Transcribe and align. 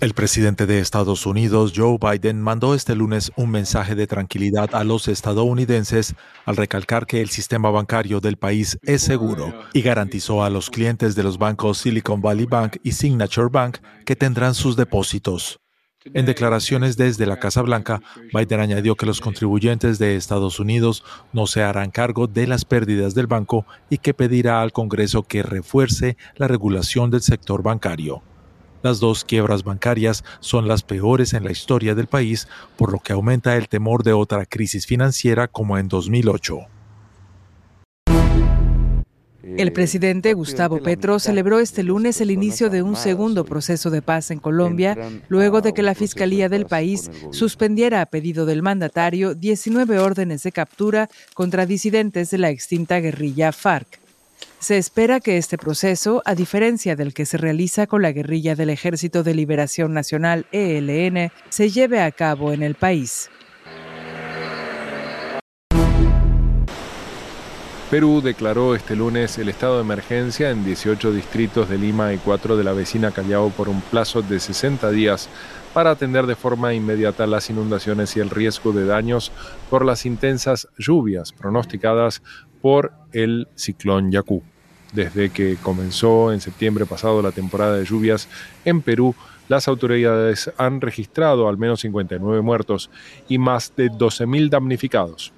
El 0.00 0.14
presidente 0.14 0.64
de 0.64 0.78
Estados 0.78 1.26
Unidos, 1.26 1.74
Joe 1.76 1.98
Biden, 2.00 2.40
mandó 2.40 2.74
este 2.74 2.94
lunes 2.94 3.30
un 3.36 3.50
mensaje 3.50 3.94
de 3.94 4.06
tranquilidad 4.06 4.74
a 4.74 4.82
los 4.82 5.08
estadounidenses 5.08 6.14
al 6.46 6.56
recalcar 6.56 7.06
que 7.06 7.20
el 7.20 7.28
sistema 7.28 7.68
bancario 7.70 8.18
del 8.18 8.38
país 8.38 8.78
es 8.82 9.02
seguro 9.02 9.52
y 9.74 9.82
garantizó 9.82 10.42
a 10.42 10.48
los 10.48 10.70
clientes 10.70 11.16
de 11.16 11.22
los 11.22 11.36
bancos 11.36 11.76
Silicon 11.76 12.22
Valley 12.22 12.46
Bank 12.46 12.78
y 12.82 12.92
Signature 12.92 13.50
Bank 13.52 13.76
que 14.06 14.16
tendrán 14.16 14.54
sus 14.54 14.74
depósitos. 14.74 15.60
En 16.14 16.24
declaraciones 16.24 16.96
desde 16.96 17.26
la 17.26 17.38
Casa 17.38 17.60
Blanca, 17.60 18.00
Biden 18.32 18.60
añadió 18.60 18.96
que 18.96 19.04
los 19.04 19.20
contribuyentes 19.20 19.98
de 19.98 20.16
Estados 20.16 20.58
Unidos 20.60 21.04
no 21.34 21.46
se 21.46 21.62
harán 21.62 21.90
cargo 21.90 22.26
de 22.26 22.46
las 22.46 22.64
pérdidas 22.64 23.14
del 23.14 23.26
banco 23.26 23.66
y 23.90 23.98
que 23.98 24.14
pedirá 24.14 24.62
al 24.62 24.72
Congreso 24.72 25.24
que 25.24 25.42
refuerce 25.42 26.16
la 26.36 26.48
regulación 26.48 27.10
del 27.10 27.20
sector 27.20 27.62
bancario. 27.62 28.22
Las 28.82 28.98
dos 28.98 29.24
quiebras 29.24 29.62
bancarias 29.62 30.24
son 30.40 30.66
las 30.66 30.82
peores 30.82 31.34
en 31.34 31.44
la 31.44 31.52
historia 31.52 31.94
del 31.94 32.06
país, 32.06 32.48
por 32.76 32.92
lo 32.92 32.98
que 32.98 33.12
aumenta 33.12 33.56
el 33.56 33.68
temor 33.68 34.02
de 34.02 34.12
otra 34.12 34.46
crisis 34.46 34.86
financiera 34.86 35.48
como 35.48 35.76
en 35.76 35.88
2008. 35.88 36.60
El 39.42 39.72
presidente 39.72 40.32
Gustavo 40.32 40.80
Petro 40.80 41.18
celebró 41.18 41.58
este 41.58 41.82
lunes 41.82 42.20
el 42.20 42.30
inicio 42.30 42.70
de 42.70 42.82
un 42.82 42.96
segundo 42.96 43.44
proceso 43.44 43.90
de 43.90 44.00
paz 44.00 44.30
en 44.30 44.38
Colombia, 44.38 44.96
luego 45.28 45.60
de 45.60 45.74
que 45.74 45.82
la 45.82 45.94
Fiscalía 45.94 46.48
del 46.48 46.66
país 46.66 47.10
suspendiera 47.32 48.00
a 48.00 48.06
pedido 48.06 48.46
del 48.46 48.62
mandatario 48.62 49.34
19 49.34 49.98
órdenes 49.98 50.42
de 50.44 50.52
captura 50.52 51.08
contra 51.34 51.66
disidentes 51.66 52.30
de 52.30 52.38
la 52.38 52.50
extinta 52.50 53.00
guerrilla 53.00 53.52
FARC. 53.52 53.99
Se 54.58 54.76
espera 54.76 55.20
que 55.20 55.38
este 55.38 55.56
proceso, 55.56 56.22
a 56.24 56.34
diferencia 56.34 56.96
del 56.96 57.14
que 57.14 57.26
se 57.26 57.38
realiza 57.38 57.86
con 57.86 58.02
la 58.02 58.12
guerrilla 58.12 58.54
del 58.54 58.70
Ejército 58.70 59.22
de 59.22 59.34
Liberación 59.34 59.94
Nacional 59.94 60.46
ELN, 60.52 61.32
se 61.48 61.70
lleve 61.70 62.02
a 62.02 62.10
cabo 62.12 62.52
en 62.52 62.62
el 62.62 62.74
país. 62.74 63.30
Perú 67.90 68.20
declaró 68.22 68.76
este 68.76 68.94
lunes 68.94 69.36
el 69.38 69.48
estado 69.48 69.74
de 69.74 69.80
emergencia 69.80 70.50
en 70.50 70.64
18 70.64 71.12
distritos 71.12 71.68
de 71.68 71.76
Lima 71.76 72.12
y 72.12 72.18
4 72.18 72.56
de 72.56 72.62
la 72.62 72.72
vecina 72.72 73.10
Callao 73.10 73.50
por 73.50 73.68
un 73.68 73.80
plazo 73.80 74.22
de 74.22 74.38
60 74.38 74.92
días 74.92 75.28
para 75.74 75.90
atender 75.90 76.26
de 76.26 76.36
forma 76.36 76.72
inmediata 76.72 77.26
las 77.26 77.50
inundaciones 77.50 78.16
y 78.16 78.20
el 78.20 78.30
riesgo 78.30 78.72
de 78.72 78.86
daños 78.86 79.32
por 79.70 79.84
las 79.84 80.06
intensas 80.06 80.68
lluvias 80.78 81.32
pronosticadas 81.32 82.22
por 82.60 82.92
el 83.12 83.48
ciclón 83.54 84.10
Yacú. 84.10 84.42
Desde 84.92 85.30
que 85.30 85.56
comenzó 85.62 86.32
en 86.32 86.40
septiembre 86.40 86.84
pasado 86.86 87.22
la 87.22 87.32
temporada 87.32 87.76
de 87.76 87.84
lluvias 87.84 88.28
en 88.64 88.82
Perú, 88.82 89.14
las 89.48 89.68
autoridades 89.68 90.50
han 90.58 90.80
registrado 90.80 91.48
al 91.48 91.58
menos 91.58 91.80
59 91.80 92.40
muertos 92.40 92.90
y 93.28 93.38
más 93.38 93.74
de 93.76 93.90
12.000 93.90 94.48
damnificados. 94.48 95.32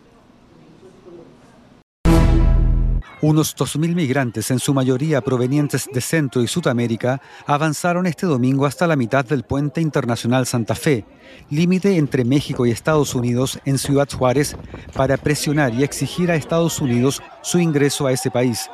Unos 3.22 3.54
2.000 3.56 3.94
migrantes, 3.94 4.50
en 4.50 4.58
su 4.58 4.74
mayoría 4.74 5.20
provenientes 5.20 5.88
de 5.92 6.00
Centro 6.00 6.42
y 6.42 6.48
Sudamérica, 6.48 7.22
avanzaron 7.46 8.06
este 8.06 8.26
domingo 8.26 8.66
hasta 8.66 8.88
la 8.88 8.96
mitad 8.96 9.24
del 9.24 9.44
puente 9.44 9.80
internacional 9.80 10.44
Santa 10.44 10.74
Fe, 10.74 11.04
límite 11.48 11.98
entre 11.98 12.24
México 12.24 12.66
y 12.66 12.72
Estados 12.72 13.14
Unidos 13.14 13.60
en 13.64 13.78
Ciudad 13.78 14.08
Juárez, 14.10 14.56
para 14.92 15.16
presionar 15.18 15.72
y 15.72 15.84
exigir 15.84 16.32
a 16.32 16.34
Estados 16.34 16.80
Unidos 16.80 17.22
su 17.42 17.60
ingreso 17.60 18.08
a 18.08 18.12
ese 18.12 18.28
país. 18.28 18.68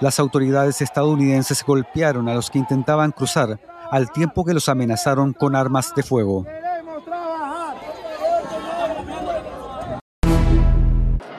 Las 0.00 0.18
autoridades 0.18 0.80
estadounidenses 0.80 1.62
golpearon 1.62 2.30
a 2.30 2.34
los 2.34 2.48
que 2.48 2.60
intentaban 2.60 3.12
cruzar, 3.12 3.60
al 3.90 4.10
tiempo 4.10 4.46
que 4.46 4.54
los 4.54 4.70
amenazaron 4.70 5.34
con 5.34 5.54
armas 5.54 5.94
de 5.94 6.02
fuego. 6.02 6.46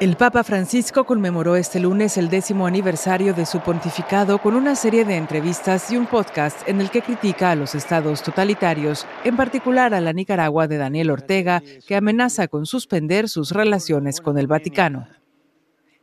El 0.03 0.17
Papa 0.17 0.43
Francisco 0.43 1.05
conmemoró 1.05 1.55
este 1.55 1.79
lunes 1.79 2.17
el 2.17 2.27
décimo 2.27 2.67
aniversario 2.67 3.33
de 3.33 3.45
su 3.45 3.61
pontificado 3.61 4.37
con 4.37 4.53
una 4.53 4.75
serie 4.75 5.05
de 5.05 5.15
entrevistas 5.15 5.89
y 5.93 5.95
un 5.95 6.07
podcast 6.07 6.67
en 6.67 6.81
el 6.81 6.89
que 6.89 7.01
critica 7.01 7.51
a 7.51 7.55
los 7.55 7.73
estados 7.73 8.21
totalitarios, 8.21 9.07
en 9.23 9.37
particular 9.37 9.93
a 9.93 10.01
la 10.01 10.11
Nicaragua 10.11 10.67
de 10.67 10.75
Daniel 10.75 11.09
Ortega, 11.09 11.63
que 11.87 11.95
amenaza 11.95 12.49
con 12.49 12.65
suspender 12.65 13.29
sus 13.29 13.51
relaciones 13.51 14.19
con 14.19 14.37
el 14.37 14.47
Vaticano. 14.47 15.07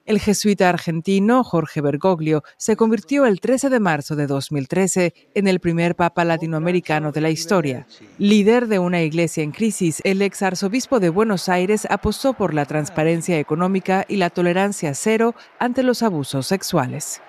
El 0.07 0.19
jesuita 0.19 0.69
argentino 0.69 1.45
Jorge 1.45 1.81
Bergoglio 1.81 2.43
se 2.57 2.77
convirtió 2.77 3.27
el 3.27 3.41
13 3.41 3.71
de 3.71 3.81
marzo 3.81 4.17
de 4.17 4.27
2013 4.27 5.15
en 5.35 5.47
el 5.47 5.61
primer 5.61 5.95
papa 5.95 6.25
latinoamericano 6.25 7.13
de 7.13 7.21
la 7.21 7.31
historia. 7.31 7.87
Líder 8.19 8.67
de 8.67 8.79
una 8.79 9.03
iglesia 9.03 9.43
en 9.43 9.53
crisis, 9.53 10.01
el 10.05 10.23
ex 10.23 10.43
arzobispo 10.43 11.01
de 11.01 11.11
Buenos 11.11 11.49
Aires 11.49 11.87
apostó 11.91 12.33
por 12.33 12.55
la 12.55 12.65
transparencia 12.65 13.39
económica 13.39 14.05
y 14.09 14.17
la 14.17 14.31
tolerancia 14.31 14.95
cero 14.95 15.35
ante 15.59 15.83
los 15.83 16.03
abusos 16.03 16.47
sexuales. 16.47 17.21